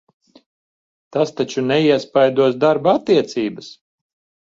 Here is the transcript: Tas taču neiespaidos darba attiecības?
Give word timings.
Tas 1.17 1.35
taču 1.43 1.65
neiespaidos 1.73 2.61
darba 2.67 2.99
attiecības? 3.01 3.73